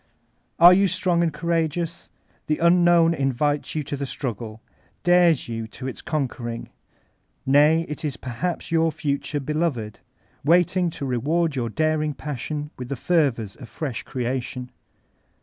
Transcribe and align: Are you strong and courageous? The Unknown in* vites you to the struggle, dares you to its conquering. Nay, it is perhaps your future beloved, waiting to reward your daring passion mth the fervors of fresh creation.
Are 0.57 0.73
you 0.73 0.87
strong 0.87 1.21
and 1.21 1.31
courageous? 1.31 2.09
The 2.47 2.57
Unknown 2.57 3.13
in* 3.13 3.31
vites 3.31 3.75
you 3.75 3.83
to 3.83 3.95
the 3.95 4.07
struggle, 4.07 4.59
dares 5.03 5.47
you 5.47 5.67
to 5.67 5.85
its 5.87 6.01
conquering. 6.01 6.71
Nay, 7.45 7.85
it 7.87 8.03
is 8.03 8.17
perhaps 8.17 8.71
your 8.71 8.91
future 8.91 9.39
beloved, 9.39 9.99
waiting 10.43 10.89
to 10.89 11.05
reward 11.05 11.55
your 11.55 11.69
daring 11.69 12.15
passion 12.15 12.71
mth 12.79 12.87
the 12.87 12.95
fervors 12.95 13.55
of 13.55 13.69
fresh 13.69 14.01
creation. 14.01 14.71